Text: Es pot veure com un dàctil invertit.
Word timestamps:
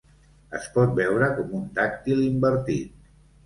Es 0.59 0.63
pot 0.77 0.95
veure 1.01 1.29
com 1.41 1.55
un 1.61 1.69
dàctil 1.77 2.27
invertit. 2.33 2.93